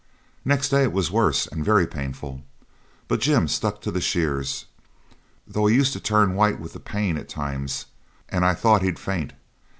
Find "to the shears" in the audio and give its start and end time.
3.81-4.65